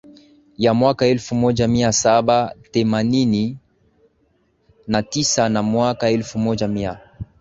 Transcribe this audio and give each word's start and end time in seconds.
ya 0.57 0.73
mwaka 0.73 1.05
elfu 1.05 1.35
moja 1.35 1.67
mia 1.67 1.91
saba 1.91 2.55
themanini 2.71 3.57
na 4.87 5.03
tisa 5.03 5.49
na 5.49 5.63
mwaka 5.63 6.09
elfu 6.09 6.39
moja 6.39 6.67
mia 6.67 6.99